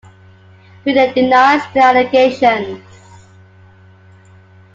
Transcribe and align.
Gooden 0.83 1.13
denies 1.13 1.61
the 1.75 1.79
allegations. 1.79 2.81